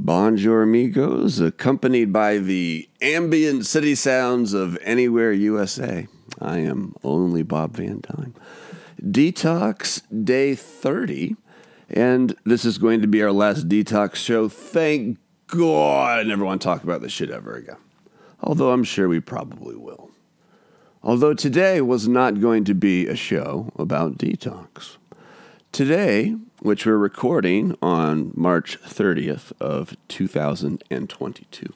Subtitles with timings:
[0.00, 6.06] Bonjour, amigos, accompanied by the ambient city sounds of Anywhere USA.
[6.40, 8.32] I am only Bob Van Dyne.
[9.02, 11.34] Detox Day 30,
[11.90, 14.48] and this is going to be our last detox show.
[14.48, 15.18] Thank
[15.48, 17.78] God I never want to talk about this shit ever again.
[18.40, 20.10] Although I'm sure we probably will.
[21.02, 24.96] Although today was not going to be a show about detox.
[25.78, 31.72] Today, which we're recording on March 30th of 2022,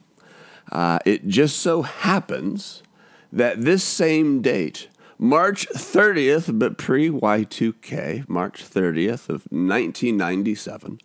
[0.73, 2.83] uh, it just so happens
[3.31, 10.99] that this same date, March 30th, but pre Y2K, March 30th of 1997,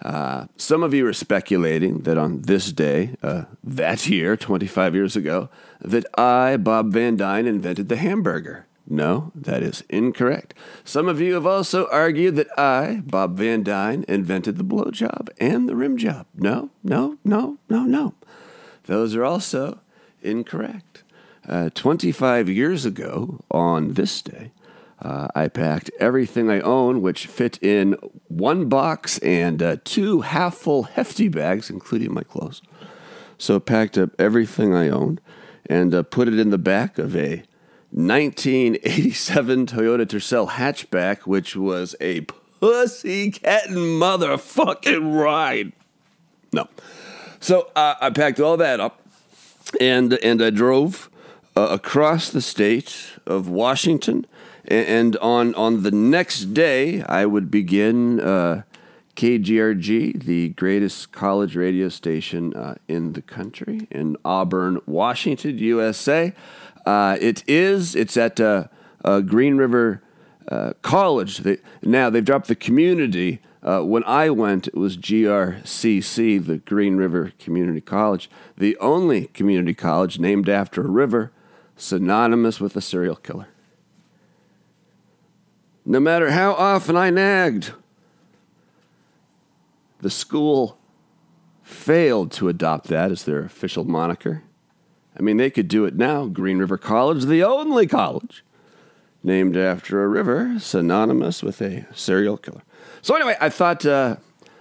[0.00, 5.16] uh, some of you are speculating that on this day, uh, that year, 25 years
[5.16, 5.48] ago,
[5.80, 8.68] that I, Bob Van Dyne, invented the hamburger.
[8.92, 10.52] No, that is incorrect.
[10.82, 15.68] Some of you have also argued that I, Bob Van Dyne, invented the blowjob and
[15.68, 16.26] the rim job.
[16.34, 18.14] No, no, no, no, no.
[18.86, 19.78] Those are also
[20.22, 21.04] incorrect.
[21.48, 24.50] Uh, 25 years ago, on this day,
[25.00, 27.92] uh, I packed everything I own, which fit in
[28.26, 32.60] one box and uh, two half full hefty bags, including my clothes.
[33.38, 35.20] So, packed up everything I owned
[35.66, 37.44] and uh, put it in the back of a
[37.90, 42.20] 1987 Toyota Tercel hatchback, which was a
[42.60, 45.72] pussycat motherfucking ride.
[46.52, 46.68] No.
[47.40, 49.00] So uh, I packed all that up
[49.80, 51.10] and, and I drove
[51.56, 54.26] uh, across the state of Washington.
[54.66, 58.62] And on, on the next day, I would begin uh,
[59.16, 66.32] KGRG, the greatest college radio station uh, in the country, in Auburn, Washington, USA.
[66.86, 67.94] Uh, it is.
[67.94, 68.64] It's at uh,
[69.04, 70.02] uh, Green River
[70.48, 71.38] uh, College.
[71.38, 73.40] They, now they've dropped the community.
[73.62, 79.74] Uh, when I went, it was GRCC, the Green River Community College, the only community
[79.74, 81.30] college named after a river
[81.76, 83.48] synonymous with a serial killer.
[85.84, 87.72] No matter how often I nagged,
[90.00, 90.78] the school
[91.62, 94.42] failed to adopt that as their official moniker.
[95.20, 96.24] I mean, they could do it now.
[96.24, 98.42] Green River College, the only college
[99.22, 102.62] named after a river synonymous with a serial killer.
[103.02, 104.16] So anyway, I thought uh,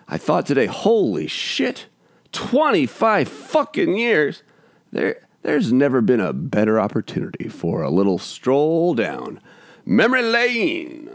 [0.10, 1.86] I thought today, holy shit,
[2.34, 4.44] 25 fucking years.
[4.92, 9.40] There there's never been a better opportunity for a little stroll down
[9.86, 11.10] memory lane.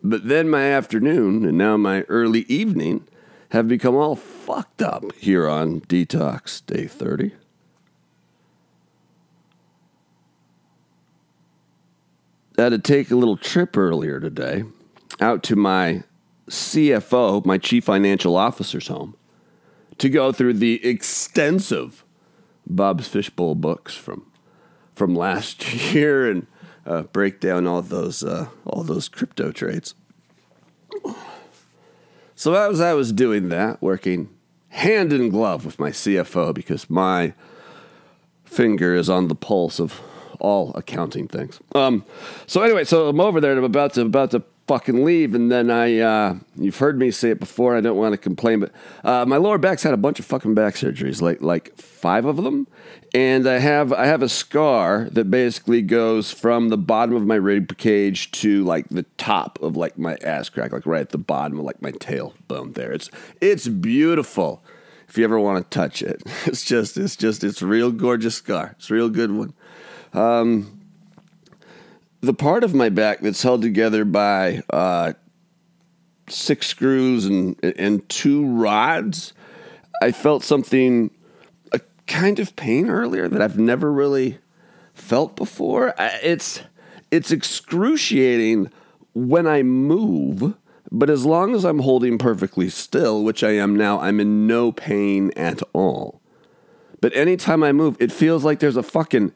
[0.00, 3.08] But then my afternoon and now my early evening
[3.50, 7.32] have become all fucked up here on Detox Day 30.
[12.58, 14.64] I had to take a little trip earlier today
[15.20, 16.04] out to my
[16.48, 19.16] CFO, my Chief Financial Officer's home,
[19.98, 22.04] to go through the extensive
[22.66, 24.26] Bob's Fishbowl books from
[24.94, 26.46] from last year and
[26.84, 29.94] uh, break down all those uh, all those crypto trades.
[32.40, 34.30] So as I was doing that, working
[34.70, 37.34] hand in glove with my CFO because my
[38.46, 40.00] finger is on the pulse of
[40.38, 41.60] all accounting things.
[41.74, 42.02] Um,
[42.46, 45.50] so anyway, so I'm over there and I'm about to about to fucking leave, and
[45.50, 47.76] then I uh, you've heard me say it before.
[47.76, 48.70] I don't want to complain, but
[49.02, 52.36] uh, my lower back's had a bunch of fucking back surgeries, like like five of
[52.36, 52.68] them,
[53.12, 57.34] and I have I have a scar that basically goes from the bottom of my
[57.34, 61.18] rib cage to like the top of like my ass crack, like right at the
[61.18, 62.74] bottom of like my tailbone.
[62.74, 63.10] There, it's
[63.40, 64.62] it's beautiful.
[65.08, 68.76] If you ever want to touch it, it's just it's just it's real gorgeous scar.
[68.78, 69.52] It's a real good one.
[70.12, 70.79] Um,
[72.20, 75.14] the part of my back that's held together by uh,
[76.28, 79.32] six screws and and two rods,
[80.02, 81.10] I felt something
[81.72, 84.38] a kind of pain earlier that I've never really
[84.92, 85.94] felt before.
[85.98, 86.60] It's
[87.10, 88.70] it's excruciating
[89.14, 90.54] when I move,
[90.92, 94.72] but as long as I'm holding perfectly still, which I am now, I'm in no
[94.72, 96.20] pain at all.
[97.00, 99.32] But anytime I move, it feels like there's a fucking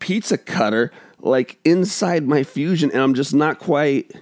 [0.00, 0.90] pizza cutter
[1.24, 4.12] like inside my fusion and I'm just not quite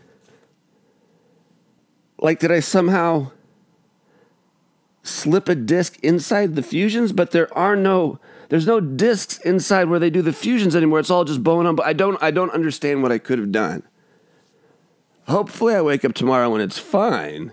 [2.19, 3.33] like did I somehow
[5.03, 7.13] slip a disc inside the fusions?
[7.13, 8.21] But there are no
[8.51, 11.01] there's no discs inside where they do the fusions anymore.
[11.01, 13.51] It's all just bone on but I don't I don't understand what I could have
[13.51, 13.83] done.
[15.27, 17.51] Hopefully I wake up tomorrow and it's fine.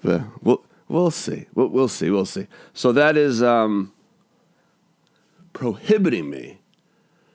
[0.00, 1.46] But we'll we'll see.
[1.54, 2.10] We'll, we'll see.
[2.10, 2.46] We'll see.
[2.72, 3.92] So that is um
[5.52, 6.60] prohibiting me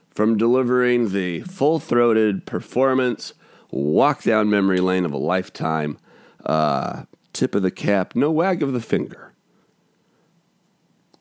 [0.10, 3.34] from delivering the full throated performance,
[3.72, 5.98] walk down memory lane of a lifetime
[6.46, 7.04] Uh,
[7.34, 9.34] tip of the cap, no wag of the finger.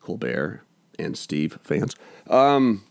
[0.00, 0.62] Colbert
[0.98, 1.96] and Steve fans.
[2.30, 2.84] Um,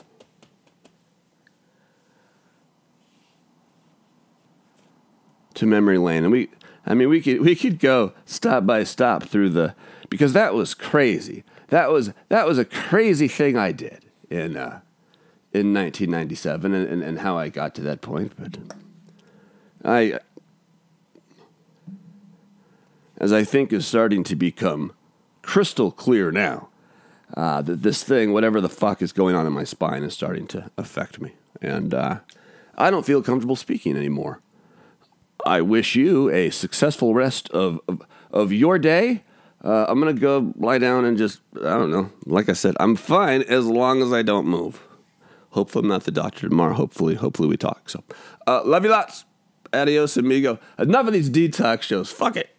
[5.54, 6.50] to memory lane, and we,
[6.86, 9.74] I mean, we could we could go stop by stop through the
[10.10, 11.44] because that was crazy.
[11.70, 14.82] That was that was a crazy thing I did in uh,
[15.54, 18.34] in 1997, and, and, and how I got to that point.
[18.38, 18.58] But
[19.84, 20.20] I,
[23.18, 24.94] as I think is starting to become
[25.42, 26.70] crystal clear now,
[27.36, 30.48] uh, that this thing, whatever the fuck is going on in my spine, is starting
[30.48, 32.20] to affect me, and uh,
[32.78, 34.42] I don't feel comfortable speaking anymore.
[35.46, 38.02] I wish you a successful rest of, of,
[38.32, 39.24] of your day.
[39.64, 42.12] Uh, I'm going to go lie down and just, I don't know.
[42.26, 44.82] Like I said, I'm fine as long as I don't move.
[45.58, 46.76] Hopefully, I'm not the doctor tomorrow.
[46.76, 47.90] Hopefully, hopefully we talk.
[47.90, 48.04] So,
[48.46, 49.26] uh, love you lots.
[49.74, 50.60] Adios, amigo.
[50.78, 52.12] Enough of these detox shows.
[52.12, 52.57] Fuck it.